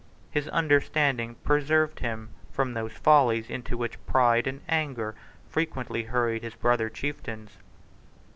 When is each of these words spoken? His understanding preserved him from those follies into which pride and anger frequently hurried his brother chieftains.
His 0.31 0.47
understanding 0.47 1.35
preserved 1.43 1.99
him 1.99 2.31
from 2.51 2.73
those 2.73 2.91
follies 2.93 3.51
into 3.51 3.77
which 3.77 4.03
pride 4.07 4.47
and 4.47 4.61
anger 4.67 5.13
frequently 5.47 6.01
hurried 6.05 6.41
his 6.41 6.55
brother 6.55 6.89
chieftains. 6.89 7.59